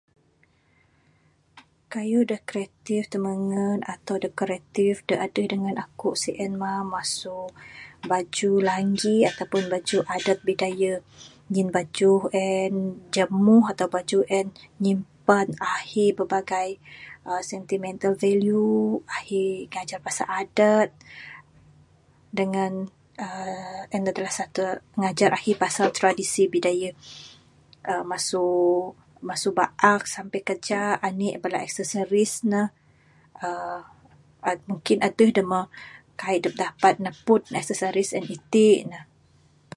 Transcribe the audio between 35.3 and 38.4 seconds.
da meh kaik adep dapet ne pun accessories en